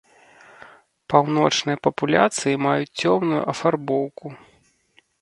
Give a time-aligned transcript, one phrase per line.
[1.15, 4.27] Паўночныя папуляцыі маюць цёмную афарбоўку.